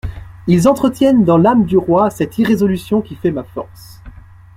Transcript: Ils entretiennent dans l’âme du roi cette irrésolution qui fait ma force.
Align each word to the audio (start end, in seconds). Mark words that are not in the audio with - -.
Ils 0.47 0.67
entretiennent 0.67 1.25
dans 1.25 1.37
l’âme 1.37 1.63
du 1.63 1.77
roi 1.77 2.09
cette 2.09 2.39
irrésolution 2.39 3.01
qui 3.03 3.13
fait 3.15 3.29
ma 3.29 3.43
force. 3.43 4.01